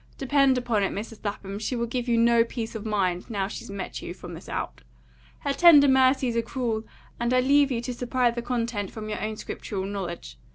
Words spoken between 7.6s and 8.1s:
you to